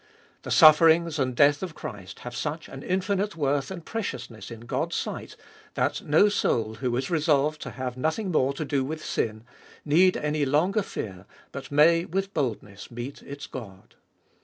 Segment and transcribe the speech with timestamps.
[0.41, 4.95] The sufferings and death of Christ have such an infinite worth and preciousness in God's
[4.95, 5.35] sight
[5.75, 9.43] that no soul, who is resolved to have nothing more to do with sin,
[9.85, 13.93] need any longer fear, but may with boldness meet its God.